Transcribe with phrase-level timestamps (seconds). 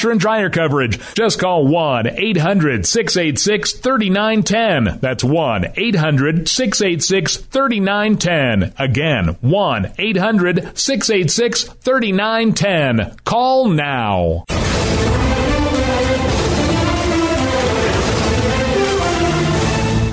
[0.00, 0.98] washer and dryer coverage.
[1.14, 4.98] Just call 1 800 686 3910.
[5.00, 8.72] That's 1 800 686 3910.
[8.78, 13.16] Again, 1 800 686 3910.
[13.24, 14.44] Call now.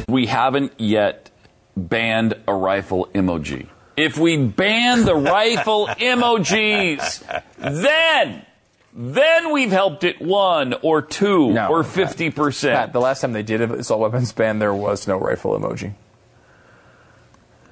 [0.10, 1.30] We haven't yet
[1.78, 3.68] banned a rifle emoji.
[3.96, 7.24] If we ban the rifle emojis,
[7.58, 8.46] then
[9.00, 11.92] then we've helped it one or two No, or Pat.
[11.94, 12.94] fifty Pat, percent.
[12.94, 15.94] the last time they did an assault weapons ban, there was no rifle emoji.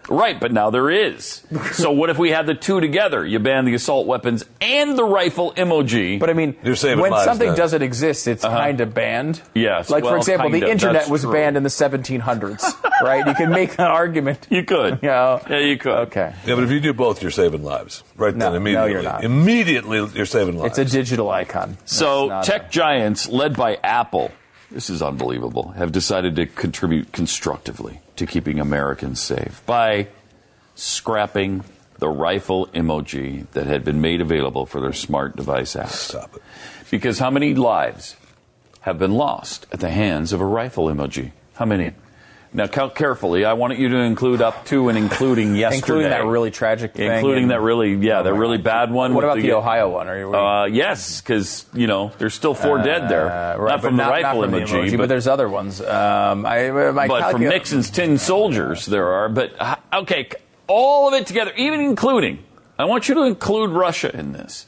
[0.08, 1.42] Right, but now there is.
[1.74, 3.26] so what if we had the two together?
[3.26, 6.20] You ban the assault weapons and the rifle emoji.
[6.20, 7.58] But I mean, You're saving when lives something then.
[7.58, 8.56] doesn't exist, it's uh-huh.
[8.58, 9.42] kind of banned.
[9.54, 11.34] Yes, Like, well, for example, kind the internet that's was true.
[11.34, 12.64] banned in the 1700s,
[13.02, 13.26] right?
[13.26, 14.46] You can make that argument.
[14.50, 15.00] you could.
[15.02, 15.40] Yeah.
[15.50, 15.96] Yeah, you could.
[16.08, 16.34] Okay.
[16.46, 18.04] Yeah, but if you do both, you're saving lives.
[18.16, 18.92] Right No, then, no, immediately.
[18.92, 19.24] you're not.
[19.24, 20.78] Immediately, you're saving lives.
[20.78, 21.78] It's a digital icon.
[21.86, 24.32] So, tech a- giants led by Apple,
[24.72, 30.08] this is unbelievable, have decided to contribute constructively to keeping Americans safe by
[30.76, 31.64] scrapping
[32.00, 35.92] the rifle emoji that had been made available for their smart device apps.
[35.92, 36.42] Stop it.
[36.92, 38.16] Because how many lives
[38.82, 41.32] have been lost at the hands of a rifle emoji?
[41.56, 41.94] How many?
[42.56, 43.44] Now, count carefully.
[43.44, 45.76] I want you to include up to and including yesterday.
[45.86, 47.12] Including that really tragic thing.
[47.12, 49.14] Including in- that really, yeah, that really bad one.
[49.14, 50.08] What about the, Ohio one?
[50.08, 50.34] Are you?
[50.34, 53.28] uh, yes, because you know there's still four dead there.
[53.30, 55.28] Uh, right, not but from the not, rifle not from emoji, the emoji, but, there's
[55.28, 55.82] other ones.
[55.82, 59.28] Um, I, my but from Nixon's tin soldiers there are.
[59.30, 60.30] But uh, okay,
[60.68, 62.40] all of it together, even including.
[62.80, 64.66] I want you to include Russia in this.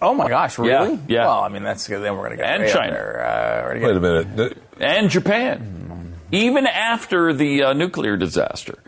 [0.00, 0.92] Oh my gosh, really?
[0.94, 1.26] Yeah, yeah.
[1.26, 2.00] Well, I mean, that's good.
[2.02, 2.92] Then we're gonna get And China.
[2.92, 3.26] there.
[3.26, 4.58] Uh, we're gonna Wait get- a minute.
[4.80, 5.73] and Japan,
[6.34, 8.78] even after the uh, nuclear disaster.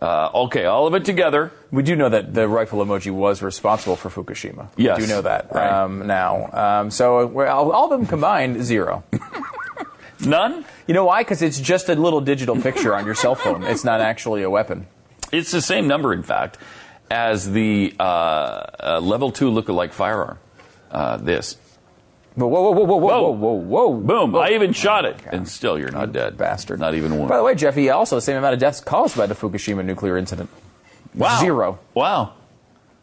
[0.00, 1.52] Uh, okay, all of it together.
[1.70, 4.68] We do know that the rifle emoji was responsible for Fukushima.
[4.76, 4.98] Yes.
[4.98, 5.70] We do know that Right.
[5.70, 6.50] um, now.
[6.52, 9.04] Um, so all, all of them combined, zero.
[10.20, 10.64] None.
[10.86, 11.22] You know why?
[11.22, 13.62] Because it's just a little digital picture on your cell phone.
[13.64, 14.86] It's not actually a weapon.
[15.32, 16.58] It's the same number, in fact,
[17.10, 20.38] as the uh, uh, level two lookalike firearm.
[20.90, 21.56] Uh, this.
[22.36, 23.30] Whoa, whoa, whoa, whoa, whoa, Whoa.
[23.30, 23.52] whoa, whoa,
[23.88, 24.00] whoa.
[24.00, 24.32] Boom!
[24.32, 24.40] whoa.
[24.40, 26.80] I even shot it, and still you're not dead, Bastard.
[26.80, 27.28] Not even one.
[27.28, 30.16] By the way, Jeffy, also the same amount of deaths caused by the Fukushima nuclear
[30.18, 30.50] incident.
[31.14, 31.38] wow.
[31.40, 31.78] Zero.
[31.94, 32.32] Wow.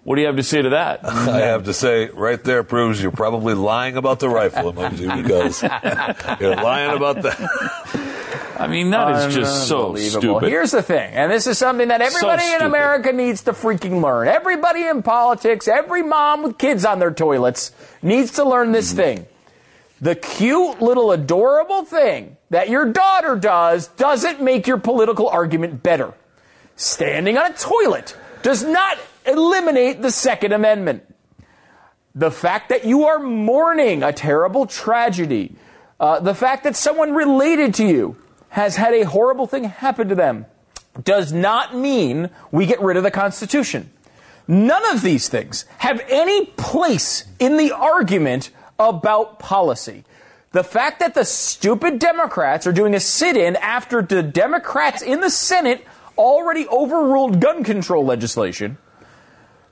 [0.03, 1.05] What do you have to say to that?
[1.05, 5.61] I have to say, right there proves you're probably lying about the rifle emoji because
[6.41, 7.37] you're lying about that.
[8.57, 10.49] I mean, that is just so stupid.
[10.49, 12.61] Here's the thing, and this is something that everybody in.
[12.61, 14.27] America needs to freaking learn.
[14.27, 17.71] Everybody in politics, every mom with kids on their toilets
[18.01, 19.25] needs to learn this thing.
[19.99, 26.13] The cute little adorable thing that your daughter does doesn't make your political argument better.
[26.75, 31.03] Standing on a toilet does not eliminate the Second Amendment.
[32.15, 35.55] The fact that you are mourning a terrible tragedy,
[35.99, 38.17] uh, the fact that someone related to you
[38.51, 40.45] has had a horrible thing happen to them,
[41.03, 43.89] does not mean we get rid of the Constitution.
[44.45, 50.03] None of these things have any place in the argument about policy.
[50.51, 55.21] The fact that the stupid Democrats are doing a sit in after the Democrats in
[55.21, 55.85] the Senate
[56.17, 58.77] already overruled gun control legislation.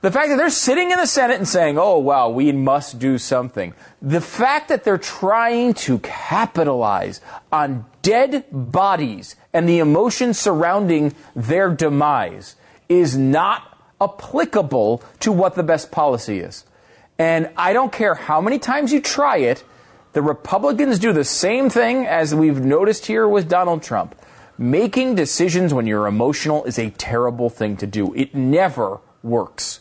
[0.02, 3.18] The fact that they're sitting in the Senate and saying, oh, wow, we must do
[3.18, 3.74] something.
[4.00, 7.20] The fact that they're trying to capitalize
[7.52, 12.56] on dead bodies and the emotions surrounding their demise
[12.88, 16.64] is not applicable to what the best policy is.
[17.18, 19.64] And I don't care how many times you try it,
[20.14, 24.16] the Republicans do the same thing as we've noticed here with Donald Trump.
[24.56, 28.14] Making decisions when you're emotional is a terrible thing to do.
[28.14, 29.80] It never works.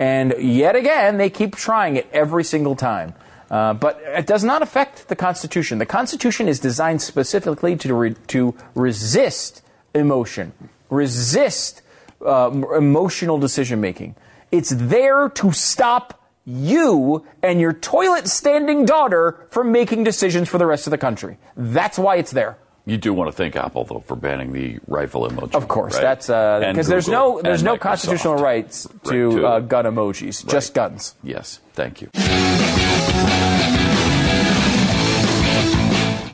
[0.00, 3.12] And yet again, they keep trying it every single time.
[3.50, 5.78] Uh, but it does not affect the Constitution.
[5.78, 9.62] The Constitution is designed specifically to, re- to resist
[9.94, 10.52] emotion,
[10.88, 11.82] resist
[12.24, 14.14] uh, emotional decision making.
[14.50, 20.66] It's there to stop you and your toilet standing daughter from making decisions for the
[20.66, 21.36] rest of the country.
[21.56, 22.56] That's why it's there.
[22.90, 25.54] You do want to thank Apple though for banning the rifle emoji.
[25.54, 26.02] Of course, right?
[26.02, 27.80] that's uh, because there's no there's no Microsoft.
[27.80, 31.14] constitutional rights Right, to to- uh, gun emojis, just guns.
[31.22, 32.08] Yes, thank you.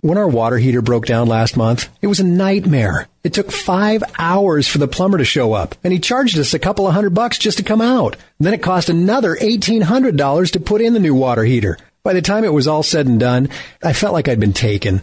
[0.01, 3.09] When our water heater broke down last month, it was a nightmare.
[3.25, 6.59] It took five hours for the plumber to show up, and he charged us a
[6.61, 8.17] couple of hundred bucks just to come out.
[8.39, 11.77] then it cost another $1,800 to put in the new water heater.
[12.05, 13.49] By the time it was all said and done,
[13.83, 15.03] I felt like I'd been taken.